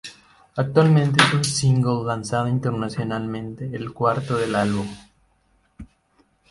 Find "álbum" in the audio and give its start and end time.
4.55-4.87